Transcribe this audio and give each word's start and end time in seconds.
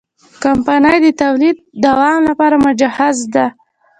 کمپنۍ 0.43 0.97
د 1.05 1.07
تولید 1.21 1.55
دوام 1.85 2.19
لپاره 2.29 2.55
مجهزه 2.65 3.25
ده. 3.35 3.45